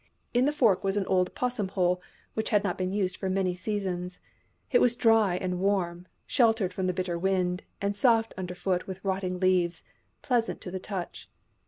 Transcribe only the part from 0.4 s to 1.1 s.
the fork was an